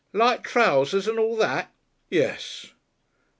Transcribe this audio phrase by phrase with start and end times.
[0.13, 1.71] "Light trousers and all that?"
[2.09, 2.73] "Yes."